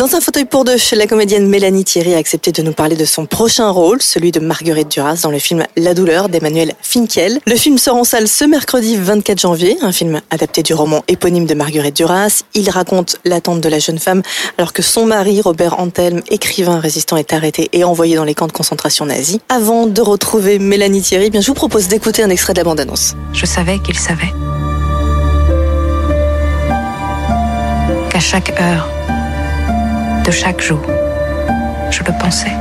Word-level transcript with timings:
Dans 0.00 0.14
un 0.14 0.20
fauteuil 0.22 0.46
pour 0.46 0.64
deux, 0.64 0.76
la 0.92 1.06
comédienne 1.06 1.46
Mélanie 1.46 1.84
Thierry 1.84 2.14
a 2.14 2.16
accepté 2.16 2.52
de 2.52 2.62
nous 2.62 2.72
parler 2.72 2.96
de 2.96 3.04
son 3.04 3.26
prochain 3.26 3.68
rôle, 3.68 4.00
celui 4.00 4.32
de 4.32 4.40
Marguerite 4.40 4.90
Duras 4.90 5.20
dans 5.22 5.30
le 5.30 5.38
film 5.38 5.66
La 5.76 5.92
douleur 5.92 6.30
d'Emmanuel 6.30 6.72
Finkiel. 6.80 7.38
Le 7.46 7.54
film 7.54 7.76
sort 7.76 7.96
en 7.96 8.04
salle 8.04 8.26
ce 8.26 8.46
mercredi 8.46 8.96
24 8.96 9.38
janvier, 9.38 9.76
un 9.82 9.92
film 9.92 10.22
adapté 10.30 10.62
du 10.62 10.72
roman 10.72 11.04
éponyme 11.06 11.44
de 11.44 11.52
Marguerite 11.52 11.94
Duras. 11.94 12.44
Il 12.54 12.70
raconte 12.70 13.18
l'attente 13.26 13.60
de 13.60 13.68
la 13.68 13.78
jeune 13.78 13.98
femme 13.98 14.22
alors 14.56 14.72
que 14.72 14.80
son 14.80 15.04
mari, 15.04 15.42
Robert 15.42 15.78
Antelme, 15.78 16.22
écrivain 16.30 16.80
résistant, 16.80 17.18
est 17.18 17.34
arrêté 17.34 17.68
et 17.74 17.84
envoyé 17.84 18.16
dans 18.16 18.24
les 18.24 18.34
camps 18.34 18.46
de 18.46 18.52
concentration 18.52 19.04
nazis. 19.04 19.38
Avant 19.50 19.86
de 19.86 20.00
retrouver 20.00 20.58
Mélanie 20.58 21.02
Thierry, 21.02 21.28
bien, 21.28 21.42
je 21.42 21.48
vous 21.48 21.52
propose 21.52 21.88
d'écouter 21.88 22.22
un 22.22 22.30
extrait 22.30 22.54
de 22.54 22.60
la 22.60 22.64
bande-annonce. 22.64 23.16
Je 23.34 23.44
savais 23.44 23.78
qu'il 23.80 23.98
savait. 23.98 24.32
Qu'à 28.08 28.20
chaque 28.20 28.58
heure, 28.58 28.88
de 30.30 30.34
chaque 30.34 30.62
jour. 30.62 30.80
Je 31.90 32.04
le 32.04 32.12
pensais. 32.16 32.52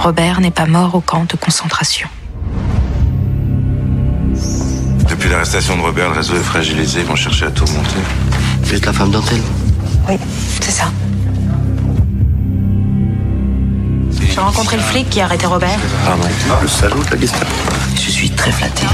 Robert 0.00 0.40
n'est 0.40 0.50
pas 0.50 0.66
mort 0.66 0.94
au 0.94 1.00
camp 1.00 1.24
de 1.24 1.36
concentration. 1.36 2.08
Depuis 5.08 5.30
l'arrestation 5.30 5.78
de 5.78 5.82
Robert, 5.82 6.10
le 6.10 6.16
réseau 6.16 6.34
est 6.34 6.48
fragilisé. 6.52 7.00
Ils 7.00 7.06
vont 7.06 7.16
chercher 7.16 7.46
à 7.46 7.50
tout 7.50 7.64
remonter. 7.64 8.02
Vous 8.64 8.74
êtes 8.74 8.84
la 8.84 8.92
femme 8.92 9.10
d'Antel 9.10 9.40
Oui, 10.08 10.18
c'est 10.60 10.72
ça. 10.72 10.90
J'ai 14.20 14.40
rencontré 14.40 14.76
le 14.76 14.82
flic 14.82 15.08
qui 15.08 15.22
a 15.22 15.24
arrêté 15.24 15.46
Robert. 15.46 15.78
Pardon. 16.04 16.24
Le 16.60 16.68
salaud 16.68 17.02
de 17.02 17.14
la 17.14 17.20
Gestapo. 17.20 17.46
Je 17.94 18.10
suis 18.10 18.28
très 18.30 18.52
flatté 18.52 18.84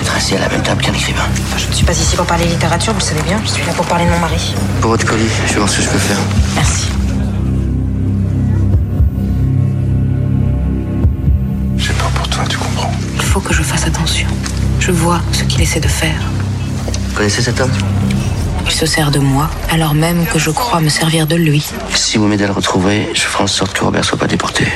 d'être 0.00 0.16
assis 0.16 0.34
à 0.34 0.40
la 0.40 0.48
même 0.48 0.62
table 0.62 0.82
qu'un 0.82 0.92
écrivain. 0.92 1.28
Je 1.56 1.68
ne 1.68 1.72
suis 1.72 1.86
pas 1.86 1.92
ici 1.92 2.16
pour 2.16 2.26
parler 2.26 2.46
littérature, 2.46 2.92
vous 2.92 2.98
le 2.98 3.04
savez 3.04 3.22
bien. 3.22 3.40
Je 3.44 3.50
suis 3.50 3.64
là 3.64 3.72
pour 3.72 3.86
parler 3.86 4.04
de 4.04 4.10
mon 4.10 4.18
mari. 4.18 4.54
Pour 4.80 4.90
votre 4.90 5.06
colis, 5.06 5.28
je 5.46 5.52
vais 5.52 5.58
voir 5.58 5.68
ce 5.68 5.76
que 5.76 5.82
je 5.84 5.88
peux 5.90 5.98
faire. 5.98 6.18
Merci. 6.56 6.83
Faut 13.34 13.40
que 13.40 13.52
je 13.52 13.64
fasse 13.64 13.84
attention. 13.84 14.28
Je 14.78 14.92
vois 14.92 15.20
ce 15.32 15.42
qu'il 15.42 15.60
essaie 15.60 15.80
de 15.80 15.88
faire. 15.88 16.20
Vous 17.08 17.16
connaissez 17.16 17.42
cet 17.42 17.60
homme? 17.60 17.72
Il 18.64 18.70
se 18.70 18.86
sert 18.86 19.10
de 19.10 19.18
moi, 19.18 19.50
alors 19.72 19.92
même 19.92 20.24
que 20.26 20.38
je 20.38 20.52
crois 20.52 20.80
me 20.80 20.88
servir 20.88 21.26
de 21.26 21.34
lui. 21.34 21.66
Si 21.96 22.16
vous 22.16 22.28
m'aidez 22.28 22.44
à 22.44 22.46
le 22.46 22.52
retrouver, 22.52 23.08
je 23.12 23.22
ferai 23.22 23.42
en 23.42 23.48
sorte 23.48 23.72
que 23.72 23.82
Robert 23.82 24.04
soit 24.04 24.18
pas 24.18 24.28
déporté. 24.28 24.66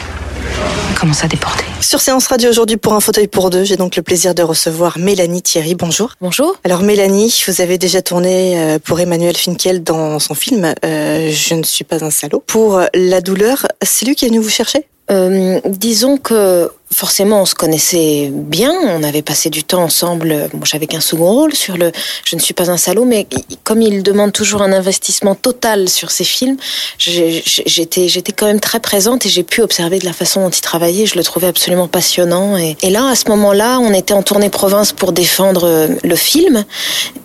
Comment 0.98 1.12
ça 1.12 1.29
déporter 1.29 1.67
Sur 1.81 2.01
Séance 2.01 2.27
Radio 2.27 2.51
aujourd'hui 2.51 2.79
pour 2.79 2.95
un 2.95 3.01
fauteuil 3.01 3.29
pour 3.29 3.51
deux, 3.51 3.62
j'ai 3.62 3.77
donc 3.77 3.95
le 3.95 4.03
plaisir 4.03 4.34
de 4.34 4.42
recevoir 4.42 4.98
Mélanie 4.98 5.42
Thierry. 5.42 5.77
Bonjour. 5.77 6.14
Bonjour. 6.20 6.56
Alors 6.64 6.83
Mélanie, 6.83 7.33
vous 7.47 7.61
avez 7.61 7.79
déjà 7.79 8.02
tourné 8.02 8.58
euh, 8.58 8.79
pour 8.80 8.98
Emmanuel 8.98 9.36
Finkiel 9.36 9.85
dans 9.85 10.18
son 10.18 10.35
film 10.35 10.74
euh, 10.85 11.30
Je 11.30 11.55
ne 11.55 11.63
suis 11.63 11.85
pas 11.85 12.02
un 12.02 12.11
salaud. 12.11 12.42
Pour 12.45 12.83
La 12.92 13.20
douleur, 13.20 13.68
c'est 13.83 14.05
lui 14.05 14.17
qui 14.17 14.24
est 14.24 14.29
venu 14.29 14.41
vous 14.41 14.48
chercher? 14.48 14.89
Euh, 15.11 15.61
disons 15.64 16.18
que 16.18 16.70
forcément 16.98 17.42
on 17.42 17.47
se 17.47 17.55
connaissait 17.55 18.29
bien, 18.33 18.73
on 18.73 19.05
avait 19.05 19.23
passé 19.23 19.51
du 19.51 19.63
temps 19.63 19.85
ensemble. 19.85 20.51
Moi 20.53 20.64
j'avais 20.64 20.89
qu'un 20.89 21.01
second 21.01 21.31
rôle 21.31 21.55
sur 21.55 21.77
le 21.77 21.92
Je 22.25 22.35
ne 22.35 22.41
suis 22.41 22.55
pas 22.55 22.73
un 22.73 22.77
salaud, 22.77 23.05
mais 23.05 23.29
comme 23.63 23.83
il 23.83 24.03
demande 24.03 24.33
toujours 24.33 24.63
un 24.63 24.73
investissement 24.73 25.36
total 25.36 25.89
sur 25.89 26.11
ses 26.11 26.25
films, 26.25 26.57
j'étais 26.98 28.09
j'étais 28.09 28.33
quand 28.33 28.47
même 28.47 28.59
très 28.59 28.81
présente 28.81 29.27
et 29.27 29.29
j'ai 29.29 29.45
pu 29.45 29.63
observer 29.63 30.01
de 30.01 30.07
la 30.07 30.13
façon 30.13 30.41
dont 30.42 30.51
il 30.51 30.61
travaillait. 30.61 31.07
Je 31.07 31.14
le 31.14 31.23
trouvais 31.23 31.47
absolument 31.47 31.86
passionnant. 31.86 32.57
Et, 32.57 32.77
et 32.83 32.91
là 32.91 33.07
à 33.07 33.15
ce 33.15 33.29
moment-là, 33.29 33.79
on 33.80 33.92
était 33.95 34.15
en 34.15 34.25
tournée 34.25 34.51
province 34.51 34.92
pour 34.92 35.13
défendre 35.13 35.65
euh, 35.65 35.89
le 36.03 36.17
film 36.17 36.65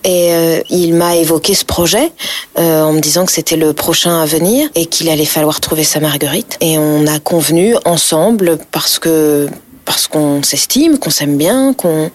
et 0.04 0.34
euh, 0.34 0.62
il 0.70 0.94
m'a 0.94 1.16
évoqué 1.16 1.56
ce 1.56 1.66
projet 1.66 2.12
euh, 2.60 2.84
en 2.84 2.94
me 2.94 3.00
disant 3.00 3.26
que 3.26 3.32
c'était 3.32 3.56
le 3.56 3.74
prochain 3.74 4.22
à 4.22 4.26
venir 4.26 4.70
et 4.76 4.86
qu'il 4.86 5.10
allait 5.10 5.26
falloir 5.26 5.60
trouver 5.62 5.84
sa 5.84 6.00
Marguerite. 6.00 6.58
Et 6.62 6.78
on 6.78 7.08
a 7.08 7.20
convenu 7.20 7.76
ensemble 7.86 8.60
parce 8.72 9.00
que 9.00 9.48
parce 9.86 10.08
qu'on 10.08 10.42
s'estime, 10.44 10.98
qu'on 11.00 11.10
s'aime 11.10 11.38
bien, 11.38 11.74
qu'on 11.74 12.12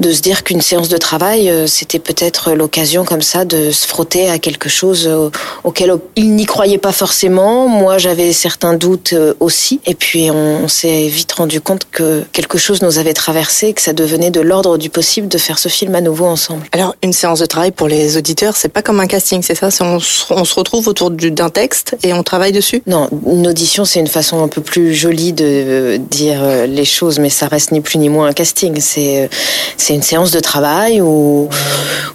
de 0.00 0.12
se 0.12 0.20
dire 0.22 0.42
qu'une 0.42 0.60
séance 0.60 0.88
de 0.88 0.96
travail, 0.96 1.48
euh, 1.48 1.68
c'était 1.68 2.00
peut-être 2.00 2.52
l'occasion 2.52 3.04
comme 3.04 3.22
ça 3.22 3.44
de 3.44 3.70
se 3.70 3.86
frotter 3.86 4.28
à 4.28 4.40
quelque 4.40 4.68
chose 4.68 5.06
euh, 5.06 5.30
auquel 5.62 5.94
il 6.16 6.34
n'y 6.34 6.46
croyait 6.46 6.78
pas 6.78 6.90
forcément. 6.90 7.68
Moi, 7.68 7.98
j'avais 7.98 8.32
certains 8.32 8.74
doutes 8.74 9.12
euh, 9.12 9.34
aussi. 9.38 9.78
Et 9.86 9.94
puis, 9.94 10.32
on, 10.32 10.64
on 10.64 10.68
s'est 10.68 11.06
vite 11.06 11.30
rendu 11.32 11.60
compte 11.60 11.86
que 11.92 12.24
quelque 12.32 12.58
chose 12.58 12.82
nous 12.82 12.98
avait 12.98 13.14
traversé, 13.14 13.72
que 13.72 13.80
ça 13.80 13.92
devenait 13.92 14.32
de 14.32 14.40
l'ordre 14.40 14.78
du 14.78 14.90
possible 14.90 15.28
de 15.28 15.38
faire 15.38 15.60
ce 15.60 15.68
film 15.68 15.94
à 15.94 16.00
nouveau 16.00 16.24
ensemble. 16.26 16.66
Alors 16.72 16.96
une 17.04 17.12
séance 17.12 17.38
de 17.38 17.46
travail 17.46 17.70
pour 17.70 17.86
les 17.86 18.16
auditeurs, 18.16 18.56
c'est 18.56 18.68
pas 18.70 18.82
comme 18.82 18.98
un 18.98 19.06
casting, 19.06 19.42
c'est 19.42 19.54
ça? 19.54 19.68
On, 19.80 20.00
se- 20.00 20.24
on 20.30 20.44
se 20.44 20.54
retrouve 20.54 20.88
autour 20.88 21.12
du- 21.12 21.30
d'un 21.30 21.50
texte 21.50 21.96
et 22.02 22.12
on 22.14 22.24
travaille 22.24 22.52
dessus? 22.52 22.82
Non, 22.88 23.08
une 23.26 23.46
audition, 23.46 23.84
c'est 23.84 24.00
une 24.00 24.08
façon 24.08 24.42
un 24.42 24.48
peu 24.48 24.60
plus 24.60 24.92
jolie 24.92 25.32
de 25.32 25.98
dire 25.98 26.66
les 26.66 26.84
choses, 26.84 27.03
mais 27.18 27.30
ça 27.30 27.48
reste 27.48 27.72
ni 27.72 27.80
plus 27.80 27.98
ni 27.98 28.08
moins 28.08 28.28
un 28.28 28.32
casting. 28.32 28.80
C'est 28.80 29.24
euh, 29.24 29.94
une 29.94 30.02
séance 30.02 30.30
de 30.30 30.40
travail 30.40 31.00
où 31.00 31.48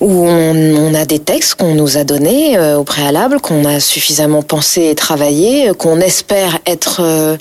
où 0.01 0.25
on, 0.27 0.93
a 0.93 1.05
des 1.05 1.19
textes 1.19 1.55
qu'on 1.55 1.75
nous 1.75 1.97
a 1.97 2.03
donnés 2.03 2.57
euh, 2.57 2.77
au 2.77 2.83
préalable, 2.83 3.39
qu'on 3.41 3.65
a 3.65 3.79
suffisamment 3.79 4.41
pensé 4.41 4.85
et 4.85 4.95
travaillé, 4.95 5.69
euh, 5.69 5.73
qu'on 5.73 5.99
espère 5.99 6.57
être 6.65 7.37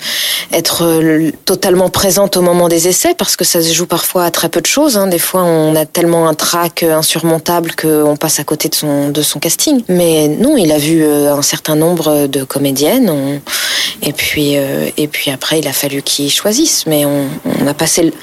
être 0.51 0.83
totalement 1.45 1.89
présente 1.89 2.37
au 2.37 2.41
moment 2.41 2.69
des 2.69 2.87
essais, 2.87 3.13
parce 3.17 3.35
que 3.35 3.45
ça 3.45 3.61
se 3.61 3.73
joue 3.73 3.85
parfois 3.85 4.25
à 4.25 4.31
très 4.31 4.49
peu 4.49 4.61
de 4.61 4.65
choses. 4.65 4.97
hein. 4.97 5.07
Des 5.07 5.19
fois, 5.19 5.43
on 5.43 5.75
a 5.75 5.85
tellement 5.85 6.27
un 6.27 6.33
trac 6.33 6.83
insurmontable 6.83 7.71
qu'on 7.75 8.15
passe 8.17 8.39
à 8.39 8.43
côté 8.43 8.69
de 8.69 8.75
son 8.75 9.09
de 9.09 9.21
son 9.21 9.39
casting. 9.39 9.81
Mais 9.87 10.27
non, 10.27 10.57
il 10.57 10.71
a 10.71 10.77
vu 10.77 11.05
un 11.05 11.41
certain 11.41 11.75
nombre 11.75 12.27
de 12.27 12.43
comédiennes. 12.43 13.41
et 14.01 14.13
puis, 14.13 14.53
et 14.53 15.07
puis 15.07 15.31
après, 15.31 15.59
il 15.59 15.67
a 15.67 15.73
fallu 15.73 16.01
qu'ils 16.01 16.31
choisissent. 16.31 16.85
Mais 16.87 17.05
on, 17.05 17.27
on 17.45 17.67
a 17.67 17.73
passé, 17.73 18.03
le- 18.03 18.13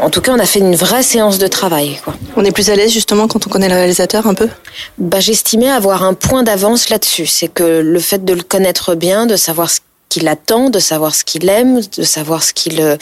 en 0.00 0.10
tout 0.10 0.20
cas, 0.20 0.32
on 0.32 0.38
a 0.38 0.46
fait 0.46 0.58
une 0.60 0.76
vraie 0.76 1.02
séance 1.02 1.38
de 1.38 1.46
travail. 1.46 1.98
Quoi. 2.04 2.14
On 2.36 2.44
est 2.44 2.52
plus 2.52 2.70
à 2.70 2.76
l'aise 2.76 2.92
justement 2.92 3.28
quand 3.28 3.46
on 3.46 3.50
connaît 3.50 3.68
le 3.68 3.74
réalisateur 3.74 4.26
un 4.26 4.34
peu? 4.34 4.48
Bah, 4.98 5.20
j'estimais 5.20 5.68
avoir 5.70 6.02
un 6.04 6.14
point 6.14 6.42
d'avance 6.42 6.88
là-dessus. 6.90 7.26
C'est 7.26 7.48
que 7.48 7.62
le 7.62 7.98
fait 8.00 8.24
de 8.24 8.34
le 8.34 8.42
connaître 8.42 8.94
bien, 8.94 9.26
de 9.26 9.36
savoir 9.36 9.70
ce 9.70 9.80
qu'il 10.08 10.28
attend, 10.28 10.70
de 10.70 10.78
savoir 10.78 11.14
ce 11.14 11.24
qu'il 11.24 11.48
aime, 11.48 11.80
de 11.96 12.02
savoir 12.02 12.42
ce 12.42 12.52
qu'il 12.52 12.80
euh, 12.80 12.96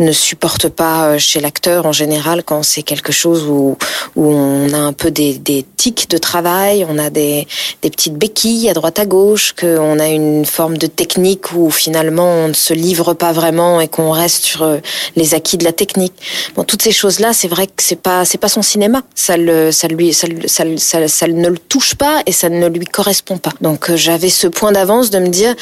ne 0.00 0.12
supporte 0.12 0.68
pas 0.68 1.08
euh, 1.08 1.18
chez 1.18 1.40
l'acteur 1.40 1.86
en 1.86 1.92
général 1.92 2.42
quand 2.42 2.62
c'est 2.62 2.82
quelque 2.82 3.12
chose 3.12 3.44
où, 3.44 3.76
où 4.16 4.26
on 4.26 4.72
a 4.72 4.78
un 4.78 4.92
peu 4.92 5.10
des, 5.10 5.38
tics 5.76 6.08
de 6.10 6.18
travail, 6.18 6.86
on 6.88 6.98
a 6.98 7.10
des, 7.10 7.46
des 7.82 7.90
petites 7.90 8.14
béquilles 8.14 8.68
à 8.68 8.74
droite 8.74 8.98
à 8.98 9.06
gauche, 9.06 9.54
qu'on 9.58 9.98
a 9.98 10.08
une 10.08 10.44
forme 10.44 10.78
de 10.78 10.86
technique 10.86 11.52
où 11.52 11.70
finalement 11.70 12.44
on 12.44 12.48
ne 12.48 12.54
se 12.54 12.74
livre 12.74 13.14
pas 13.14 13.32
vraiment 13.32 13.80
et 13.80 13.88
qu'on 13.88 14.10
reste 14.10 14.44
sur 14.44 14.62
euh, 14.62 14.78
les 15.16 15.34
acquis 15.34 15.58
de 15.58 15.64
la 15.64 15.72
technique. 15.72 16.14
Bon, 16.56 16.64
toutes 16.64 16.82
ces 16.82 16.92
choses-là, 16.92 17.32
c'est 17.32 17.48
vrai 17.48 17.66
que 17.66 17.82
c'est 17.82 18.00
pas 18.00 18.24
c'est 18.24 18.38
pas 18.38 18.48
son 18.48 18.62
cinéma. 18.62 19.02
Ça 19.14 19.36
le 19.36 19.70
ça 19.70 19.86
lui 19.86 20.12
ça, 20.12 20.26
ça, 20.46 20.64
ça, 20.76 21.08
ça 21.08 21.26
ne 21.28 21.48
le 21.48 21.58
touche 21.58 21.94
pas 21.94 22.22
et 22.26 22.32
ça 22.32 22.48
ne 22.48 22.66
lui 22.68 22.86
correspond 22.86 23.38
pas. 23.38 23.52
Donc 23.60 23.94
j'avais 23.94 24.30
ce 24.30 24.46
point 24.46 24.72
d'avance 24.72 25.10
de 25.10 25.18
me 25.18 25.28
dire 25.28 25.54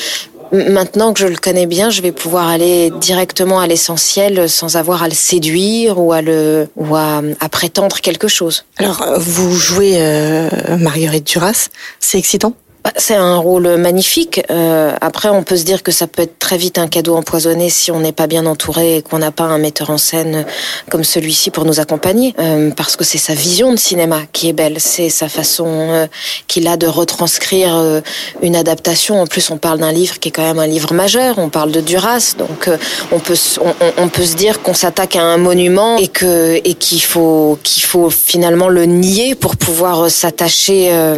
Maintenant 0.52 1.12
que 1.12 1.20
je 1.20 1.26
le 1.26 1.36
connais 1.36 1.66
bien, 1.66 1.90
je 1.90 2.02
vais 2.02 2.12
pouvoir 2.12 2.48
aller 2.48 2.90
directement 3.00 3.60
à 3.60 3.66
l'essentiel 3.66 4.48
sans 4.48 4.76
avoir 4.76 5.02
à 5.02 5.08
le 5.08 5.14
séduire 5.14 5.98
ou 5.98 6.12
à 6.12 6.22
le 6.22 6.68
ou 6.76 6.94
à, 6.96 7.22
à 7.40 7.48
prétendre 7.48 8.00
quelque 8.00 8.28
chose. 8.28 8.64
Alors 8.78 9.02
euh, 9.02 9.18
vous 9.18 9.52
jouez 9.54 9.94
euh, 9.96 10.48
Marguerite 10.78 11.26
Duras, 11.26 11.68
c'est 12.00 12.18
excitant? 12.18 12.54
C'est 12.96 13.14
un 13.14 13.36
rôle 13.36 13.76
magnifique. 13.76 14.40
Euh, 14.50 14.92
après, 15.00 15.28
on 15.28 15.42
peut 15.42 15.56
se 15.56 15.64
dire 15.64 15.82
que 15.82 15.92
ça 15.92 16.06
peut 16.06 16.22
être 16.22 16.38
très 16.38 16.56
vite 16.56 16.78
un 16.78 16.88
cadeau 16.88 17.14
empoisonné 17.14 17.68
si 17.68 17.90
on 17.90 18.00
n'est 18.00 18.12
pas 18.12 18.26
bien 18.26 18.46
entouré 18.46 18.96
et 18.96 19.02
qu'on 19.02 19.18
n'a 19.18 19.30
pas 19.30 19.44
un 19.44 19.58
metteur 19.58 19.90
en 19.90 19.98
scène 19.98 20.46
comme 20.90 21.04
celui-ci 21.04 21.50
pour 21.50 21.64
nous 21.64 21.78
accompagner. 21.78 22.34
Euh, 22.38 22.70
parce 22.70 22.96
que 22.96 23.04
c'est 23.04 23.18
sa 23.18 23.34
vision 23.34 23.70
de 23.72 23.76
cinéma 23.76 24.20
qui 24.32 24.48
est 24.48 24.54
belle. 24.54 24.76
C'est 24.78 25.10
sa 25.10 25.28
façon 25.28 25.66
euh, 25.68 26.06
qu'il 26.48 26.66
a 26.68 26.76
de 26.76 26.86
retranscrire 26.86 27.76
euh, 27.76 28.00
une 28.42 28.56
adaptation. 28.56 29.20
En 29.20 29.26
plus, 29.26 29.50
on 29.50 29.58
parle 29.58 29.78
d'un 29.78 29.92
livre 29.92 30.18
qui 30.18 30.30
est 30.30 30.32
quand 30.32 30.46
même 30.46 30.58
un 30.58 30.66
livre 30.66 30.94
majeur. 30.94 31.38
On 31.38 31.50
parle 31.50 31.72
de 31.72 31.80
Duras. 31.80 32.34
Donc, 32.38 32.68
euh, 32.68 32.78
on, 33.12 33.18
peut, 33.18 33.36
on, 33.60 33.74
on, 33.98 34.08
peut 34.08 34.24
se 34.24 34.36
dire 34.36 34.62
qu'on 34.62 34.74
s'attaque 34.74 35.16
à 35.16 35.22
un 35.22 35.36
monument 35.36 35.98
et 35.98 36.08
que 36.08 36.56
et 36.64 36.74
qu'il 36.74 37.02
faut, 37.02 37.58
qu'il 37.62 37.82
faut 37.82 38.08
finalement 38.08 38.68
le 38.68 38.86
nier 38.86 39.34
pour 39.34 39.56
pouvoir 39.56 40.10
s'attacher 40.10 40.90
à, 40.90 41.14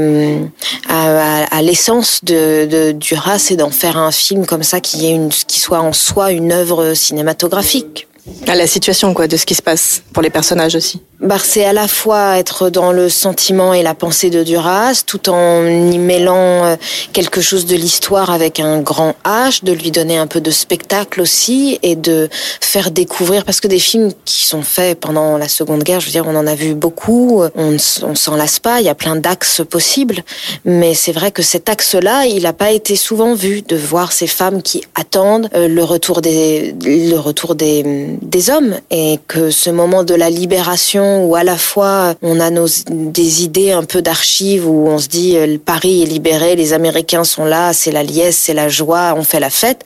à, 0.88 1.44
à 1.56 1.62
l'essence 1.68 2.24
de, 2.24 2.64
de 2.64 2.92
Duras 2.92 3.48
et 3.50 3.56
d'en 3.56 3.68
faire 3.68 3.98
un 3.98 4.10
film 4.10 4.46
comme 4.46 4.62
ça 4.62 4.80
qui, 4.80 5.04
est 5.04 5.10
une, 5.10 5.28
qui 5.28 5.60
soit 5.60 5.80
en 5.80 5.92
soi 5.92 6.32
une 6.32 6.50
œuvre 6.50 6.94
cinématographique. 6.94 8.08
À 8.46 8.54
la 8.54 8.66
situation, 8.66 9.12
quoi, 9.12 9.28
de 9.28 9.36
ce 9.36 9.44
qui 9.44 9.54
se 9.54 9.60
passe 9.60 10.02
pour 10.14 10.22
les 10.22 10.30
personnages 10.30 10.74
aussi. 10.74 11.02
Bah, 11.20 11.36
c'est 11.42 11.64
à 11.64 11.72
la 11.72 11.88
fois 11.88 12.38
être 12.38 12.70
dans 12.70 12.92
le 12.92 13.08
sentiment 13.08 13.74
et 13.74 13.82
la 13.82 13.94
pensée 13.94 14.30
de 14.30 14.44
Duras, 14.44 15.02
tout 15.04 15.28
en 15.28 15.66
y 15.66 15.98
mêlant 15.98 16.64
euh, 16.64 16.76
quelque 17.12 17.40
chose 17.40 17.66
de 17.66 17.74
l'histoire 17.74 18.30
avec 18.30 18.60
un 18.60 18.80
grand 18.80 19.16
H, 19.24 19.64
de 19.64 19.72
lui 19.72 19.90
donner 19.90 20.16
un 20.16 20.28
peu 20.28 20.40
de 20.40 20.52
spectacle 20.52 21.20
aussi 21.20 21.80
et 21.82 21.96
de 21.96 22.28
faire 22.60 22.92
découvrir, 22.92 23.44
parce 23.44 23.60
que 23.60 23.66
des 23.66 23.80
films 23.80 24.12
qui 24.24 24.46
sont 24.46 24.62
faits 24.62 25.00
pendant 25.00 25.38
la 25.38 25.48
Seconde 25.48 25.82
Guerre, 25.82 25.98
je 25.98 26.06
veux 26.06 26.12
dire, 26.12 26.24
on 26.24 26.36
en 26.36 26.46
a 26.46 26.54
vu 26.54 26.74
beaucoup, 26.74 27.42
on, 27.56 27.76
on 28.02 28.14
s'en 28.14 28.36
lasse 28.36 28.60
pas, 28.60 28.80
il 28.80 28.86
y 28.86 28.88
a 28.88 28.94
plein 28.94 29.16
d'axes 29.16 29.62
possibles, 29.68 30.22
mais 30.64 30.94
c'est 30.94 31.12
vrai 31.12 31.32
que 31.32 31.42
cet 31.42 31.68
axe-là, 31.68 32.26
il 32.26 32.44
n'a 32.44 32.52
pas 32.52 32.70
été 32.70 32.94
souvent 32.94 33.34
vu, 33.34 33.62
de 33.62 33.74
voir 33.74 34.12
ces 34.12 34.28
femmes 34.28 34.62
qui 34.62 34.84
attendent 34.94 35.50
euh, 35.56 35.66
le 35.66 35.82
retour 35.82 36.20
des, 36.20 36.76
le 36.80 37.16
retour 37.16 37.56
des, 37.56 38.16
des 38.22 38.50
hommes 38.50 38.76
et 38.92 39.18
que 39.26 39.50
ce 39.50 39.70
moment 39.70 40.04
de 40.04 40.14
la 40.14 40.30
libération 40.30 41.07
où 41.24 41.34
à 41.34 41.44
la 41.44 41.56
fois 41.56 42.14
on 42.22 42.40
a 42.40 42.50
nos, 42.50 42.66
des 42.88 43.42
idées 43.42 43.72
un 43.72 43.84
peu 43.84 44.02
d'archives 44.02 44.68
où 44.68 44.88
on 44.88 44.98
se 44.98 45.08
dit 45.08 45.36
euh, 45.36 45.58
Paris 45.64 46.02
est 46.02 46.06
libéré, 46.06 46.56
les 46.56 46.72
Américains 46.72 47.24
sont 47.24 47.44
là, 47.44 47.72
c'est 47.72 47.90
la 47.92 48.02
liesse, 48.02 48.36
c'est 48.36 48.54
la 48.54 48.68
joie, 48.68 49.14
on 49.16 49.22
fait 49.22 49.40
la 49.40 49.50
fête. 49.50 49.84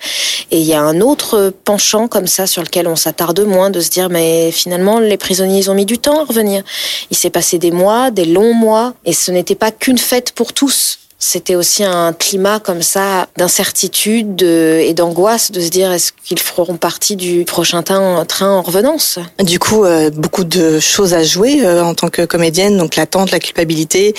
Et 0.50 0.58
il 0.58 0.66
y 0.66 0.74
a 0.74 0.80
un 0.80 1.00
autre 1.00 1.52
penchant 1.64 2.08
comme 2.08 2.26
ça 2.26 2.46
sur 2.46 2.62
lequel 2.62 2.86
on 2.88 2.96
s'attarde 2.96 3.40
moins 3.40 3.70
de 3.70 3.80
se 3.80 3.90
dire 3.90 4.08
mais 4.08 4.50
finalement 4.50 4.98
les 4.98 5.16
prisonniers 5.16 5.58
ils 5.58 5.70
ont 5.70 5.74
mis 5.74 5.86
du 5.86 5.98
temps 5.98 6.20
à 6.20 6.24
revenir. 6.24 6.62
Il 7.10 7.16
s'est 7.16 7.30
passé 7.30 7.58
des 7.58 7.70
mois, 7.70 8.10
des 8.10 8.24
longs 8.24 8.54
mois 8.54 8.94
et 9.04 9.12
ce 9.12 9.30
n'était 9.30 9.54
pas 9.54 9.70
qu'une 9.70 9.98
fête 9.98 10.32
pour 10.32 10.52
tous 10.52 10.98
c'était 11.24 11.54
aussi 11.54 11.84
un 11.84 12.12
climat 12.12 12.58
comme 12.58 12.82
ça 12.82 13.28
d'incertitude 13.36 14.42
et 14.42 14.92
d'angoisse 14.92 15.52
de 15.52 15.60
se 15.60 15.68
dire 15.68 15.92
est-ce 15.92 16.10
qu'ils 16.24 16.40
feront 16.40 16.76
partie 16.76 17.14
du 17.14 17.44
prochain 17.44 17.84
train 17.84 18.26
en 18.40 18.60
revenance? 18.60 19.20
Du 19.38 19.60
coup, 19.60 19.84
euh, 19.84 20.10
beaucoup 20.10 20.42
de 20.42 20.80
choses 20.80 21.14
à 21.14 21.22
jouer 21.22 21.64
euh, 21.64 21.84
en 21.84 21.94
tant 21.94 22.08
que 22.08 22.22
comédienne, 22.24 22.76
donc 22.76 22.96
l'attente, 22.96 23.30
la 23.30 23.38
culpabilité, 23.38 24.14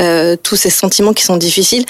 euh, 0.00 0.34
tous 0.42 0.56
ces 0.56 0.68
sentiments 0.70 1.12
qui 1.12 1.22
sont 1.22 1.36
difficiles. 1.36 1.86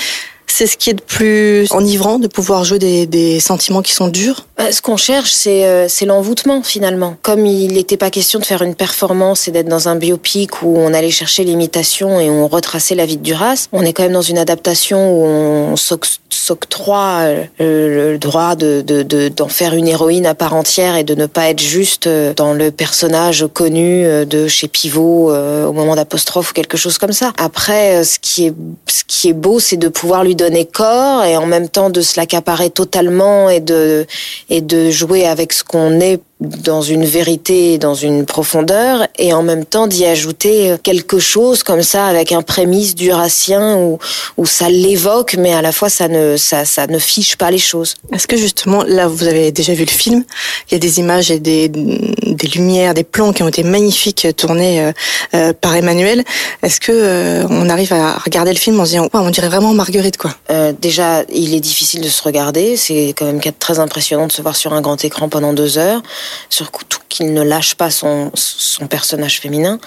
C'est 0.46 0.66
ce 0.66 0.76
qui 0.76 0.90
est 0.90 0.94
de 0.94 1.00
plus 1.00 1.66
enivrant 1.72 2.18
de 2.18 2.28
pouvoir 2.28 2.64
jouer 2.64 2.78
des, 2.78 3.06
des 3.06 3.40
sentiments 3.40 3.80
qui 3.80 3.92
sont 3.92 4.08
durs. 4.08 4.47
Bah, 4.58 4.72
ce 4.72 4.82
qu'on 4.82 4.96
cherche, 4.96 5.30
c'est 5.30 5.66
euh, 5.66 5.86
c'est 5.88 6.04
l'envoûtement 6.04 6.64
finalement. 6.64 7.14
Comme 7.22 7.46
il 7.46 7.74
n'était 7.74 7.96
pas 7.96 8.10
question 8.10 8.40
de 8.40 8.44
faire 8.44 8.62
une 8.62 8.74
performance 8.74 9.46
et 9.46 9.52
d'être 9.52 9.68
dans 9.68 9.88
un 9.88 9.94
biopic 9.94 10.62
où 10.62 10.76
on 10.76 10.92
allait 10.92 11.12
chercher 11.12 11.44
l'imitation 11.44 12.18
et 12.18 12.28
on 12.28 12.48
retraçait 12.48 12.96
la 12.96 13.06
vie 13.06 13.18
de 13.18 13.22
Duras, 13.22 13.68
on 13.70 13.82
est 13.82 13.92
quand 13.92 14.02
même 14.02 14.12
dans 14.12 14.20
une 14.20 14.36
adaptation 14.36 15.12
où 15.12 15.24
on 15.24 15.76
s'octroie 15.76 17.20
euh, 17.20 17.44
le 17.60 18.18
droit 18.18 18.56
de 18.56 18.82
d'en 18.84 19.04
de, 19.04 19.28
d'en 19.28 19.46
faire 19.46 19.74
une 19.74 19.86
héroïne 19.86 20.26
à 20.26 20.34
part 20.34 20.54
entière 20.54 20.96
et 20.96 21.04
de 21.04 21.14
ne 21.14 21.26
pas 21.26 21.50
être 21.50 21.62
juste 21.62 22.08
euh, 22.08 22.34
dans 22.34 22.52
le 22.52 22.72
personnage 22.72 23.46
connu 23.54 24.02
de 24.26 24.48
chez 24.48 24.66
Pivot 24.66 25.32
au 25.32 25.72
moment 25.72 25.94
d'apostrophe 25.94 26.50
ou 26.50 26.52
quelque 26.52 26.76
chose 26.76 26.98
comme 26.98 27.12
ça. 27.12 27.32
Après, 27.38 28.02
ce 28.02 28.18
qui 28.18 28.46
est 28.46 28.54
ce 28.88 29.04
qui 29.06 29.28
est 29.28 29.34
beau, 29.34 29.60
c'est 29.60 29.76
de 29.76 29.88
pouvoir 29.88 30.24
lui 30.24 30.34
donner 30.34 30.64
corps 30.64 31.22
et 31.22 31.36
en 31.36 31.46
même 31.46 31.68
temps 31.68 31.90
de 31.90 32.00
se 32.00 32.18
l'accaparer 32.18 32.70
totalement 32.70 33.48
et 33.50 33.60
de 33.60 34.04
et 34.48 34.60
de 34.60 34.90
jouer 34.90 35.26
avec 35.26 35.52
ce 35.52 35.64
qu'on 35.64 36.00
est 36.00 36.20
dans 36.40 36.82
une 36.82 37.04
vérité, 37.04 37.78
dans 37.78 37.94
une 37.94 38.24
profondeur, 38.24 39.06
et 39.18 39.32
en 39.32 39.42
même 39.42 39.64
temps 39.64 39.88
d'y 39.88 40.04
ajouter 40.04 40.76
quelque 40.82 41.18
chose 41.18 41.64
comme 41.64 41.82
ça 41.82 42.06
avec 42.06 42.30
un 42.30 42.42
prémisse 42.42 42.94
durassien 42.94 43.76
où, 43.76 43.98
où 44.36 44.46
ça 44.46 44.68
l'évoque, 44.68 45.34
mais 45.36 45.52
à 45.52 45.62
la 45.62 45.72
fois 45.72 45.88
ça 45.88 46.06
ne, 46.06 46.36
ça, 46.36 46.64
ça 46.64 46.86
ne 46.86 46.98
fiche 46.98 47.36
pas 47.36 47.50
les 47.50 47.58
choses. 47.58 47.96
Est-ce 48.12 48.28
que 48.28 48.36
justement, 48.36 48.84
là 48.84 49.08
vous 49.08 49.24
avez 49.24 49.50
déjà 49.50 49.74
vu 49.74 49.84
le 49.84 49.90
film, 49.90 50.24
il 50.68 50.74
y 50.74 50.76
a 50.76 50.78
des 50.78 51.00
images 51.00 51.30
et 51.30 51.40
des, 51.40 51.68
des 51.68 52.48
lumières, 52.48 52.94
des 52.94 53.04
plans 53.04 53.32
qui 53.32 53.42
ont 53.42 53.48
été 53.48 53.64
magnifiques 53.64 54.28
tournés 54.36 54.80
euh, 54.80 54.92
euh 55.34 55.52
par 55.60 55.74
Emmanuel. 55.74 56.22
Est-ce 56.62 56.78
que 56.78 56.92
euh, 56.92 57.46
on 57.50 57.68
arrive 57.68 57.92
à 57.92 58.18
regarder 58.18 58.52
le 58.52 58.58
film 58.58 58.78
en 58.78 58.84
se 58.84 58.90
disant, 58.90 59.08
on 59.12 59.30
dirait 59.30 59.48
vraiment 59.48 59.74
Marguerite 59.74 60.16
quoi? 60.16 60.34
Euh, 60.50 60.72
Déjà, 60.80 61.24
il 61.32 61.54
est 61.54 61.60
difficile 61.60 62.00
de 62.00 62.08
se 62.08 62.22
regarder, 62.22 62.76
c'est 62.76 63.14
quand 63.16 63.24
même 63.24 63.40
très 63.58 63.78
impressionnant 63.80 64.26
de 64.26 64.32
se 64.32 64.42
voir 64.42 64.54
sur 64.54 64.72
un 64.72 64.80
grand 64.80 65.02
écran 65.04 65.28
pendant 65.28 65.52
deux 65.52 65.78
heures 65.78 66.02
surtout 66.50 67.00
qu'il 67.08 67.32
ne 67.32 67.42
lâche 67.42 67.74
pas 67.74 67.90
son, 67.90 68.30
son 68.34 68.86
personnage 68.86 69.40
féminin. 69.40 69.78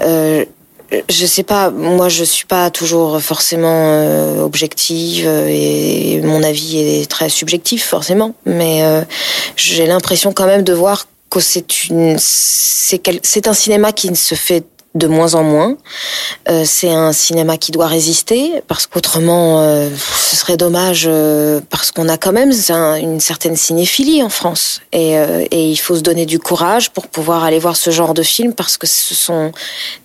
Euh, 0.00 0.44
je 1.10 1.26
sais 1.26 1.42
pas, 1.42 1.70
moi 1.70 2.08
je 2.08 2.24
suis 2.24 2.46
pas 2.46 2.70
toujours 2.70 3.20
forcément 3.20 3.90
euh, 3.92 4.40
objective 4.40 5.26
euh, 5.26 5.46
et 5.48 6.20
mon 6.22 6.42
avis 6.42 6.78
est 6.78 7.10
très 7.10 7.28
subjectif 7.28 7.86
forcément, 7.86 8.34
mais 8.46 8.82
euh, 8.82 9.02
j'ai 9.56 9.86
l'impression 9.86 10.32
quand 10.32 10.46
même 10.46 10.62
de 10.62 10.72
voir 10.72 11.06
que 11.30 11.40
c'est 11.40 11.88
une 11.88 12.16
c'est 12.18 13.48
un 13.48 13.52
cinéma 13.52 13.92
qui 13.92 14.08
ne 14.08 14.14
se 14.16 14.34
fait 14.34 14.64
de 14.94 15.06
moins 15.06 15.34
en 15.34 15.42
moins. 15.42 15.76
Euh, 16.48 16.62
c'est 16.64 16.90
un 16.90 17.12
cinéma 17.12 17.58
qui 17.58 17.72
doit 17.72 17.86
résister 17.86 18.62
parce 18.68 18.86
qu'autrement, 18.86 19.60
euh, 19.60 19.90
ce 20.30 20.36
serait 20.36 20.56
dommage 20.56 21.04
euh, 21.06 21.60
parce 21.68 21.92
qu'on 21.92 22.08
a 22.08 22.16
quand 22.16 22.32
même 22.32 22.52
une 23.00 23.20
certaine 23.20 23.56
cinéphilie 23.56 24.22
en 24.22 24.30
France 24.30 24.80
et, 24.92 25.12
et, 25.12 25.70
il 25.70 25.76
faut 25.76 25.96
se 25.96 26.00
donner 26.00 26.26
du 26.26 26.38
courage 26.38 26.90
pour 26.90 27.08
pouvoir 27.08 27.44
aller 27.44 27.58
voir 27.58 27.76
ce 27.76 27.90
genre 27.90 28.14
de 28.14 28.22
film 28.22 28.54
parce 28.54 28.78
que 28.78 28.86
ce 28.86 29.14
sont 29.14 29.52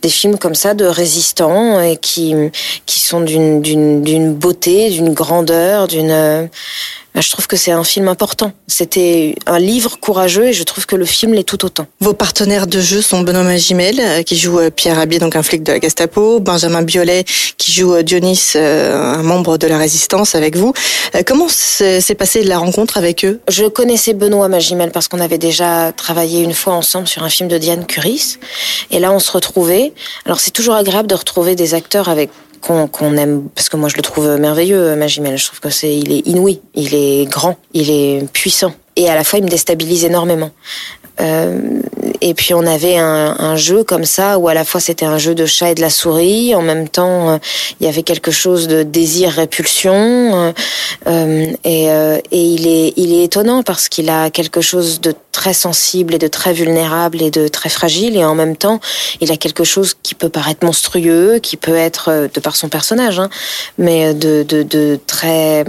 des 0.02 0.10
films 0.10 0.38
comme 0.38 0.56
ça 0.56 0.74
de 0.74 0.86
résistants 0.86 1.80
et 1.80 1.98
qui 1.98 2.36
qui 2.86 3.00
sont 3.00 3.22
d'une 3.22 3.62
d'une 3.62 4.34
beauté, 4.34 4.90
d'une 4.90 5.14
grandeur, 5.14 5.88
d'une 5.88 6.50
je 7.22 7.30
trouve 7.30 7.48
que 7.48 7.56
c'est 7.56 7.72
un 7.72 7.84
film 7.84 8.08
important. 8.08 8.52
C'était 8.68 9.36
un 9.46 9.60
livre 9.60 10.00
courageux 10.00 10.48
et 10.48 10.54
je 10.54 10.64
trouve 10.64 10.86
que 10.86 10.96
le 10.96 11.06
film 11.06 11.34
l'est 11.34 11.44
tout 11.44 11.64
autant. 11.66 11.86
Vos 12.00 12.14
partenaires 12.14 12.68
de 12.68 12.80
jeu 12.80 13.02
sont 13.02 13.22
Benoît 13.22 13.44
Magimel, 13.44 14.00
euh, 14.00 14.24
qui 14.24 14.36
joue 14.36 14.60
euh, 14.60 14.70
Pierre 14.70 15.00
Abier, 15.00 15.20
donc 15.20 15.36
un 15.36 15.44
flic 15.44 15.64
de 15.64 15.74
la 15.74 15.80
Gestapo, 15.80 16.40
Benjamin 16.40 16.82
Biolay, 16.82 17.24
qui 17.58 17.72
joue 17.72 17.94
euh, 17.94 18.04
Dionys, 18.04 18.54
un 18.56 19.22
membre 19.22 19.58
de 19.58 19.68
la 19.68 19.78
résistance 19.78 20.36
avec 20.36 20.56
vous. 20.56 20.74
Comment 21.26 21.48
s'est 21.48 22.16
passée 22.18 22.44
la 22.44 22.58
rencontre 22.58 22.98
avec 22.98 23.24
eux? 23.26 23.40
Je 23.48 23.66
connaissais 23.66 24.14
Benoît 24.14 24.48
Magimel 24.48 24.92
parce 24.92 25.08
qu'on 25.08 25.20
avait 25.20 25.38
déjà 25.38 25.92
travaillé 25.92 26.42
une 26.42 26.54
fois 26.54 26.74
ensemble 26.74 27.08
sur 27.08 27.24
un 27.24 27.30
film 27.30 27.50
de 27.50 27.58
Diane 27.58 27.86
Curis. 27.86 28.38
Et 28.92 29.00
là, 29.00 29.12
on 29.12 29.20
se 29.20 29.32
retrouvait. 29.32 29.94
Alors, 30.26 30.40
c'est 30.40 30.52
toujours 30.52 30.76
agréable 30.76 31.08
de 31.08 31.16
retrouver 31.16 31.56
des 31.56 31.74
acteurs 31.74 32.10
avec 32.10 32.30
qu'on 32.64 33.18
aime 33.18 33.50
parce 33.56 33.70
que 33.70 33.78
moi 33.78 33.90
je 33.90 33.98
le 33.98 34.02
trouve 34.02 34.38
merveilleux 34.38 34.96
Magimel. 34.96 35.38
Je 35.38 35.46
trouve 35.48 35.60
que 35.60 35.70
c'est 35.70 35.96
il 35.96 36.12
est 36.12 36.28
inouï 36.28 36.62
il 36.74 36.96
est 36.96 37.26
grand 37.26 37.58
il 37.74 37.90
est 37.90 38.32
puissant. 38.32 38.74
Et 38.96 39.10
à 39.10 39.16
la 39.16 39.24
fois 39.24 39.40
il 39.40 39.46
me 39.46 39.50
déstabilise 39.50 40.06
énormément. 40.06 40.52
Euh, 41.22 41.82
et 42.24 42.34
puis 42.34 42.54
on 42.54 42.66
avait 42.66 42.98
un, 42.98 43.36
un, 43.38 43.58
jeu 43.58 43.84
comme 43.84 44.06
ça 44.06 44.40
où 44.40 44.48
à 44.48 44.54
la 44.54 44.64
fois 44.64 44.80
c'était 44.80 45.06
un 45.06 45.18
jeu 45.18 45.36
de 45.36 45.46
chat 45.46 45.72
et 45.72 45.76
de 45.76 45.82
la 45.82 45.90
souris, 45.90 46.56
en 46.56 46.62
même 46.62 46.88
temps 46.88 47.32
euh, 47.32 47.38
il 47.80 47.86
y 47.86 47.90
avait 47.90 48.04
quelque 48.04 48.32
chose 48.32 48.68
de 48.68 48.84
désir-répulsion. 48.84 49.94
Euh, 49.94 50.52
euh 51.08 51.46
et, 51.66 51.86
et 51.86 52.42
il 52.42 52.68
est 52.68 52.94
il 52.96 53.14
est 53.14 53.24
étonnant 53.26 53.62
parce 53.64 53.90
qu'il 53.90 54.10
a 54.10 54.30
quelque 54.30 54.62
chose 54.62 55.02
de 55.02 55.14
très 55.34 55.54
sensible 55.54 56.16
et 56.16 56.18
de 56.18 56.28
très 56.28 56.54
vulnérable 56.54 57.22
et 57.22 57.30
de 57.30 57.48
très 57.50 57.70
fragile 57.70 58.16
et 58.16 58.24
en 58.24 58.36
même 58.36 58.56
temps 58.56 58.80
il 59.20 59.32
a 59.32 59.38
quelque 59.38 59.66
chose 59.66 59.96
qui 60.02 60.16
peut 60.16 60.30
paraître 60.30 60.66
monstrueux, 60.66 61.40
qui 61.40 61.58
peut 61.58 61.76
être 61.76 62.30
de 62.34 62.40
par 62.40 62.56
son 62.56 62.70
personnage, 62.70 63.20
hein, 63.20 63.30
mais 63.78 64.14
de, 64.14 64.44
de, 64.44 64.64
de 64.64 65.00
très 65.06 65.66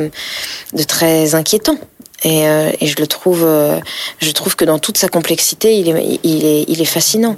de 0.73 0.83
très 0.85 1.35
inquiétant. 1.35 1.79
Et, 2.25 2.49
euh, 2.49 2.71
et, 2.81 2.87
je 2.87 2.97
le 2.99 3.07
trouve, 3.07 3.45
euh, 3.45 3.79
je 4.19 4.31
trouve 4.31 4.57
que 4.57 4.65
dans 4.65 4.79
toute 4.79 4.97
sa 4.97 5.09
complexité, 5.09 5.77
il 5.77 5.91
est, 5.91 6.21
il 6.23 6.45
est, 6.45 6.65
il 6.69 6.81
est 6.81 6.87
fascinant. 6.87 7.37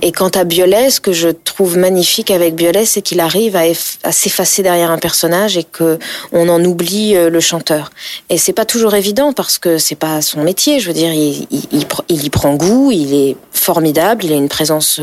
Et 0.00 0.12
quant 0.12 0.28
à 0.28 0.44
Biolay, 0.44 0.90
ce 0.90 1.00
que 1.00 1.12
je 1.12 1.28
trouve 1.28 1.76
magnifique 1.76 2.30
avec 2.30 2.54
Biolay, 2.54 2.86
c'est 2.86 3.02
qu'il 3.02 3.20
arrive 3.20 3.54
à, 3.54 4.12
s'effacer 4.12 4.62
derrière 4.62 4.90
un 4.90 4.98
personnage 4.98 5.58
et 5.58 5.64
que 5.64 5.98
on 6.32 6.48
en 6.48 6.64
oublie 6.64 7.16
euh, 7.16 7.28
le 7.28 7.40
chanteur. 7.40 7.90
Et 8.30 8.38
c'est 8.38 8.54
pas 8.54 8.64
toujours 8.64 8.94
évident 8.94 9.34
parce 9.34 9.58
que 9.58 9.76
c'est 9.76 9.94
pas 9.94 10.22
son 10.22 10.42
métier. 10.42 10.80
Je 10.80 10.88
veux 10.88 10.94
dire, 10.94 11.12
il, 11.12 11.46
il, 11.50 11.86
il, 12.08 12.24
y 12.24 12.30
prend 12.30 12.54
goût, 12.54 12.90
il 12.92 13.14
est 13.14 13.36
formidable. 13.52 14.24
Il 14.24 14.32
a 14.32 14.36
une 14.36 14.48
présence 14.48 15.00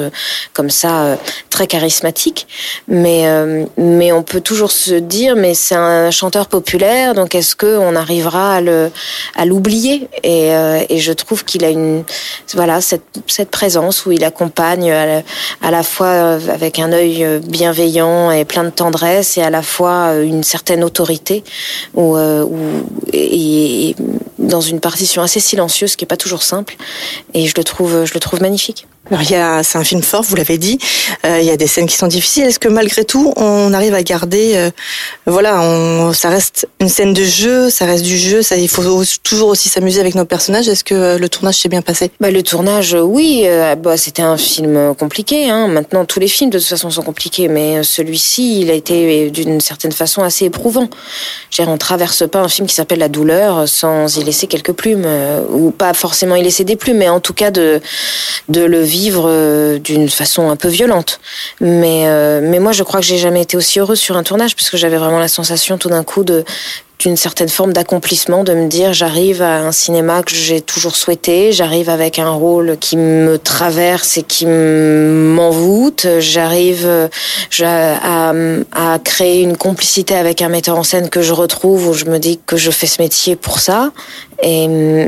comme 0.54 0.72
ça 0.72 1.18
très 1.52 1.68
charismatique, 1.68 2.48
mais 2.88 3.26
mais 3.78 4.12
on 4.12 4.24
peut 4.24 4.42
toujours 4.42 4.72
se 4.72 4.94
dire, 4.94 5.36
mais 5.36 5.54
c'est 5.54 5.76
un 5.76 6.10
chanteur 6.10 6.48
populaire, 6.48 7.14
donc 7.14 7.36
est-ce 7.36 7.56
que 7.56 7.78
on 7.78 7.96
arrivera 7.96 8.56
à 8.56 8.62
le 8.62 8.90
à 9.36 9.46
l'oublier? 9.46 10.08
Et, 10.24 10.50
et 10.90 11.00
je 11.00 11.14
trouve 11.14 11.46
qu'il 11.46 11.64
a 11.64 11.70
une 11.70 12.04
voilà 12.56 12.82
cette 12.82 13.04
cette 13.28 13.52
présence 13.52 14.06
où 14.06 14.12
il 14.12 14.24
accompagne 14.24 14.92
à 14.92 15.22
à 15.62 15.72
la 15.72 15.84
fois 15.84 16.40
avec 16.50 16.80
un 16.80 16.92
œil 16.92 17.42
bienveillant 17.46 18.32
et 18.32 18.46
plein 18.46 18.64
de 18.64 18.70
tendresse 18.70 19.38
et 19.38 19.44
à 19.44 19.50
la 19.50 19.62
fois 19.62 20.16
une 20.16 20.44
certaine 20.44 20.84
autorité 20.84 21.44
ou, 21.94 22.18
et, 23.14 23.96
dans 24.40 24.62
une 24.62 24.80
partition 24.80 25.22
assez 25.22 25.40
silencieuse 25.40 25.96
qui 25.96 26.06
est 26.06 26.08
pas 26.08 26.18
toujours 26.18 26.44
simple 26.44 26.76
et 27.34 27.48
je 27.48 27.54
le 27.58 27.64
trouve 27.64 28.06
je 28.06 28.14
le 28.14 28.20
trouve 28.20 28.42
magnifique. 28.42 28.88
Alors, 29.12 29.66
c'est 29.66 29.78
un 29.78 29.84
film 29.84 30.02
fort, 30.02 30.24
vous 30.24 30.38
l'avez 30.38 30.58
dit. 30.58 30.80
Euh, 31.26 31.40
il 31.42 31.46
y 31.46 31.50
a 31.50 31.58
des 31.58 31.68
scènes 31.68 31.86
qui 31.86 31.98
sont 31.98 32.08
difficiles. 32.08 32.46
Est-ce 32.46 32.60
que 32.60 32.70
malgré 32.70 33.04
tout, 33.04 33.34
on 33.36 33.74
arrive 33.74 33.94
à 33.94 34.04
garder, 34.04 34.54
euh, 34.56 34.72
voilà, 35.26 36.14
ça 36.14 36.30
reste 36.30 36.70
une 36.80 36.88
scène 36.88 37.14
de 37.14 37.24
jeu, 37.24 37.70
ça 37.70 37.86
reste 37.86 38.06
du 38.06 38.18
jeu. 38.18 38.40
Il 38.56 38.70
faut 38.70 39.04
toujours 39.22 39.50
aussi 39.50 39.68
s'amuser 39.68 40.00
avec 40.00 40.16
nos 40.16 40.24
personnages. 40.24 40.70
Est-ce 40.70 40.86
que 40.86 40.96
euh, 40.96 41.18
le 41.18 41.28
tournage 41.28 41.56
s'est 41.56 41.68
bien 41.68 41.82
passé? 41.82 42.10
Bah, 42.22 42.32
le 42.32 42.42
tournage, 42.42 42.96
oui. 42.98 43.46
bah, 43.84 43.98
c'était 43.98 44.22
un 44.22 44.38
film 44.38 44.96
compliqué. 44.96 45.50
Hein. 45.50 45.68
Maintenant, 45.68 46.06
tous 46.06 46.22
les 46.22 46.30
films 46.30 46.50
de 46.50 46.58
toute 46.58 46.68
façon 46.68 46.90
sont 46.90 47.04
compliqués, 47.04 47.50
mais 47.50 47.84
celui-ci, 47.84 48.62
il 48.62 48.72
a 48.72 48.74
été 48.74 49.30
d'une 49.30 49.60
certaine 49.60 49.92
façon 49.92 50.24
assez 50.24 50.46
éprouvant. 50.46 50.90
Dire, 51.52 51.68
on 51.68 51.78
traverse 51.78 52.28
pas 52.30 52.40
un 52.40 52.50
film 52.50 52.66
qui 52.66 52.76
s'appelle 52.76 53.00
La 53.00 53.10
douleur 53.10 53.68
sans 53.68 54.18
y 54.18 54.24
laisser 54.24 54.48
quelques 54.48 54.72
plumes, 54.72 55.08
ou 55.50 55.72
pas 55.72 55.94
forcément 55.94 56.38
y 56.38 56.44
laisser 56.44 56.64
des 56.64 56.78
plumes, 56.78 56.98
mais 56.98 57.10
en 57.10 57.20
tout 57.20 57.34
cas 57.34 57.52
de 57.52 57.82
de 58.48 58.62
le 58.62 58.82
vivre 58.82 59.01
euh, 59.10 59.80
d'une 59.80 60.10
façon 60.10 60.50
un 60.50 60.56
peu 60.56 60.68
violente. 60.68 61.20
Mais, 61.60 62.04
euh, 62.06 62.42
mais 62.44 62.60
moi, 62.60 62.72
je 62.72 62.84
crois 62.84 63.00
que 63.00 63.06
j'ai 63.06 63.18
jamais 63.18 63.42
été 63.42 63.58
aussi 63.58 63.80
heureuse 63.80 64.00
sur 64.00 64.18
un 64.18 64.24
tournage, 64.24 64.56
puisque 64.56 64.78
j'avais 64.78 64.98
vraiment 64.98 65.20
la 65.20 65.28
sensation 65.28 65.78
tout 65.78 65.90
d'un 65.90 66.04
coup 66.04 66.24
de 66.24 66.44
d'une 67.02 67.18
certaine 67.18 67.50
forme 67.50 67.74
d'accomplissement, 67.74 68.44
de 68.44 68.54
me 68.54 68.68
dire 68.68 68.94
j'arrive 68.94 69.42
à 69.42 69.62
un 69.62 69.72
cinéma 69.72 70.22
que 70.22 70.36
j'ai 70.36 70.62
toujours 70.62 70.96
souhaité, 70.96 71.52
j'arrive 71.52 71.90
avec 71.90 72.20
un 72.20 72.30
rôle 72.30 72.78
qui 72.80 72.96
me 72.96 73.38
traverse 73.38 74.18
et 74.18 74.24
qui 74.24 74.46
m'envoûte, 74.46 76.06
j'arrive 76.20 77.10
à, 77.64 78.34
à 78.74 79.00
créer 79.00 79.42
une 79.42 79.58
complicité 79.58 80.16
avec 80.16 80.42
un 80.44 80.50
metteur 80.50 80.78
en 80.78 80.84
scène 80.84 81.10
que 81.10 81.24
je 81.24 81.34
retrouve 81.34 81.88
où 81.88 81.94
je 81.94 82.06
me 82.06 82.20
dis 82.20 82.40
que 82.46 82.56
je 82.56 82.70
fais 82.70 82.88
ce 82.88 83.02
métier 83.02 83.36
pour 83.36 83.60
ça 83.60 83.92
et, 84.44 84.68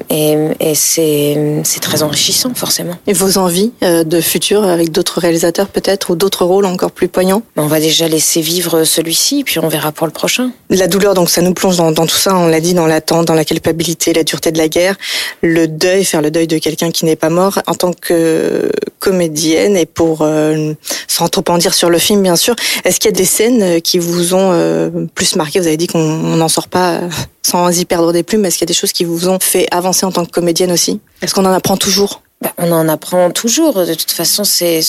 et, 0.10 0.38
et 0.60 0.76
c'est 0.76 1.80
très 1.82 2.04
enrichissant 2.04 2.54
forcément. 2.54 2.94
Et 3.08 3.14
vos 3.14 3.38
envies 3.38 3.72
euh, 3.84 4.04
de 4.04 4.22
futur 4.22 4.64
avec 4.64 4.92
d'autres 4.92 5.20
réalisateurs 5.20 5.68
peut-être 5.68 6.12
ou 6.12 6.16
d'autres 6.16 6.46
rôles 6.46 6.66
encore 6.66 6.92
plus 6.92 7.08
poignants? 7.08 7.42
On 7.58 7.68
va 7.68 7.80
déjà 7.80 8.08
laisser 8.08 8.42
vivre 8.42 8.84
celui-ci 8.84 9.44
puis 9.44 9.60
on 9.60 9.68
verra 9.68 9.92
pour 9.92 10.08
le 10.08 10.14
prochain. 10.14 10.52
La 10.70 10.88
douleur 10.88 11.14
donc 11.14 11.30
ça 11.30 11.42
nous 11.42 11.54
plonge 11.54 11.78
dans, 11.78 11.83
dans 11.92 12.06
tout 12.06 12.16
ça, 12.16 12.36
on 12.36 12.48
l'a 12.48 12.60
dit, 12.60 12.74
dans 12.74 12.88
l'attente, 12.88 13.26
dans 13.26 13.34
la 13.34 13.46
culpabilité, 13.46 14.14
la 14.14 14.24
dureté 14.24 14.52
de 14.52 14.58
la 14.58 14.68
guerre, 14.68 14.96
le 15.42 15.68
deuil, 15.68 16.06
faire 16.06 16.22
le 16.22 16.32
deuil 16.32 16.48
de 16.48 16.58
quelqu'un 16.58 16.92
qui 16.92 17.06
n'est 17.06 17.16
pas 17.16 17.30
mort 17.30 17.60
en 17.68 17.76
tant 17.76 17.94
que 17.94 18.72
comédienne 19.00 19.76
et 19.76 19.86
pour 19.86 20.22
euh, 20.22 20.74
sans 21.08 21.28
trop 21.28 21.44
en 21.50 21.58
dire 21.58 21.74
sur 21.74 21.90
le 21.90 22.00
film 22.00 22.22
bien 22.22 22.36
sûr, 22.36 22.56
est-ce 22.86 23.00
qu'il 23.00 23.12
y 23.12 23.14
a 23.14 23.18
des 23.18 23.26
scènes 23.26 23.82
qui 23.82 24.00
vous 24.00 24.34
ont 24.34 24.52
euh, 24.54 24.90
plus 25.14 25.36
marqué? 25.36 25.60
Vous 25.60 25.68
avez 25.68 25.78
dit 25.78 25.88
qu'on 25.88 26.00
n'en 26.00 26.48
sort 26.48 26.68
pas 26.68 27.02
sans 27.44 27.78
y 27.78 27.86
perdre 27.86 28.14
des 28.14 28.24
plumes. 28.24 28.46
Est-ce 28.46 28.58
qu'il 28.58 28.66
y 28.66 28.70
a 28.70 28.74
des 28.74 28.74
choses 28.74 28.94
qui 28.94 29.04
vous 29.04 29.30
ont 29.30 29.40
fait 29.40 29.68
avancer 29.72 30.06
en 30.06 30.12
tant 30.12 30.26
que 30.26 30.32
comédienne 30.32 30.72
aussi? 30.72 31.00
Est-ce 31.22 31.34
qu'on 31.34 31.46
en 31.46 31.52
apprend 31.52 31.78
toujours? 31.78 32.22
Bah, 32.42 32.52
on 32.58 32.72
en 32.72 32.90
apprend 32.90 33.32
toujours. 33.32 33.86
De 33.86 33.94
toute 33.94 34.12
façon, 34.12 34.44
c'est 34.44 34.82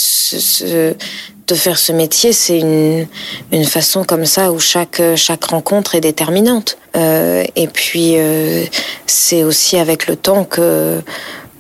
de 1.47 1.55
faire 1.55 1.79
ce 1.79 1.93
métier, 1.93 2.33
c'est 2.33 2.59
une, 2.59 3.07
une 3.53 3.65
façon 3.65 4.05
comme 4.05 4.25
ça 4.25 4.53
où 4.53 4.59
chaque 4.59 5.03
chaque 5.17 5.45
rencontre 5.45 5.95
est 5.95 6.01
déterminante. 6.01 6.79
Euh, 6.97 7.45
et 7.57 7.67
puis 7.69 8.15
euh, 8.17 8.65
c'est 9.07 9.43
aussi 9.43 9.77
avec 9.79 10.07
le 10.07 10.17
temps 10.17 10.45
que 10.45 11.01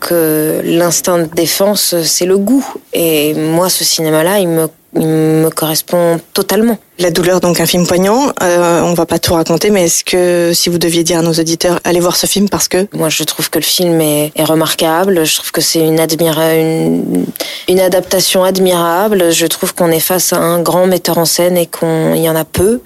que 0.00 0.60
l'instinct 0.64 1.18
de 1.20 1.34
défense, 1.34 1.94
c'est 2.02 2.26
le 2.26 2.36
goût. 2.36 2.66
Et 2.92 3.32
moi, 3.34 3.70
ce 3.70 3.84
cinéma-là, 3.84 4.38
il 4.38 4.48
me 4.48 4.68
il 4.96 5.06
me 5.06 5.50
correspond 5.50 6.20
totalement. 6.32 6.78
La 7.00 7.10
douleur, 7.10 7.40
donc 7.40 7.58
un 7.58 7.66
film 7.66 7.88
poignant. 7.88 8.32
Euh, 8.40 8.80
on 8.82 8.94
va 8.94 9.04
pas 9.04 9.18
tout 9.18 9.34
raconter, 9.34 9.70
mais 9.70 9.86
est-ce 9.86 10.04
que 10.04 10.52
si 10.54 10.68
vous 10.68 10.78
deviez 10.78 11.02
dire 11.02 11.18
à 11.18 11.22
nos 11.22 11.32
auditeurs, 11.32 11.80
allez 11.82 11.98
voir 11.98 12.14
ce 12.14 12.26
film 12.26 12.48
parce 12.48 12.68
que 12.68 12.86
moi 12.92 13.08
je 13.08 13.24
trouve 13.24 13.50
que 13.50 13.58
le 13.58 13.64
film 13.64 14.00
est, 14.00 14.30
est 14.36 14.44
remarquable. 14.44 15.26
Je 15.26 15.34
trouve 15.34 15.50
que 15.50 15.60
c'est 15.60 15.80
une, 15.80 15.98
admira 15.98 16.54
une, 16.54 17.26
une 17.68 17.80
adaptation 17.80 18.44
admirable. 18.44 19.32
Je 19.32 19.46
trouve 19.46 19.74
qu'on 19.74 19.90
est 19.90 19.98
face 19.98 20.32
à 20.32 20.36
un 20.36 20.62
grand 20.62 20.86
metteur 20.86 21.18
en 21.18 21.24
scène 21.24 21.56
et 21.56 21.66
qu'on 21.66 22.14
y 22.14 22.28
en 22.28 22.36
a 22.36 22.44
peu. 22.44 22.80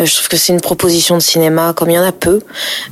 Euh, 0.00 0.06
je 0.06 0.12
trouve 0.12 0.28
que 0.28 0.36
c'est 0.36 0.52
une 0.52 0.60
proposition 0.60 1.14
de 1.14 1.22
cinéma 1.22 1.72
comme 1.72 1.90
il 1.90 1.94
y 1.94 1.98
en 1.98 2.04
a 2.04 2.12
peu. 2.12 2.40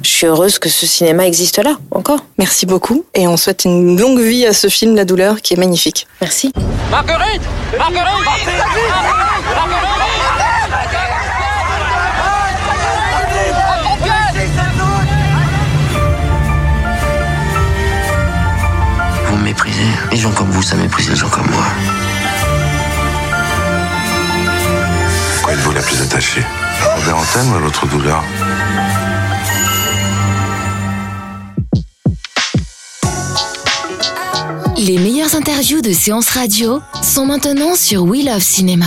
Je 0.04 0.08
suis 0.08 0.26
heureuse 0.28 0.60
que 0.60 0.68
ce 0.68 0.86
cinéma 0.86 1.26
existe 1.26 1.58
là 1.58 1.78
encore. 1.90 2.20
Merci 2.38 2.66
beaucoup 2.66 3.04
et 3.14 3.26
on 3.26 3.36
souhaite 3.36 3.64
une 3.64 3.98
longue 4.00 4.20
vie 4.20 4.46
à 4.46 4.52
ce 4.52 4.68
film 4.68 4.94
La 4.94 5.04
douleur 5.04 5.42
qui 5.42 5.54
est 5.54 5.58
magnifique. 5.58 6.06
Merci. 6.20 6.52
Marguerite 6.92 7.42
Marguerite 7.76 8.20
me 9.66 9.89
Les 20.10 20.16
gens 20.16 20.32
comme 20.32 20.50
vous, 20.50 20.62
ça 20.62 20.76
méprise 20.76 21.08
les 21.08 21.16
gens 21.16 21.28
comme 21.28 21.48
moi. 21.50 21.64
Quoi 25.42 25.52
êtes-vous 25.52 25.72
la 25.72 25.82
plus 25.82 26.00
attachée 26.02 26.44
Robert 26.96 27.16
Antenne 27.16 27.52
ou 27.52 27.56
à 27.56 27.60
l'autre 27.60 27.86
douleur 27.86 28.22
Les 34.78 34.98
meilleures 34.98 35.34
interviews 35.34 35.82
de 35.82 35.92
séances 35.92 36.30
radio 36.30 36.80
sont 37.02 37.26
maintenant 37.26 37.74
sur 37.74 38.02
We 38.02 38.24
Love 38.24 38.40
Cinéma. 38.40 38.86